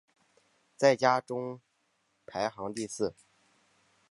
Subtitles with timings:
[0.75, 1.61] 在家中
[2.25, 3.13] 排行第四。